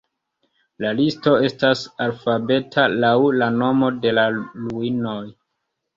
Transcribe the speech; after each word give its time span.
La 0.85 0.93
listo 0.99 1.33
estas 1.49 1.83
alfabeta 2.07 2.87
laŭ 3.05 3.13
la 3.43 3.51
nomo 3.61 3.93
de 4.07 4.15
la 4.21 4.25
ruinoj. 4.39 5.19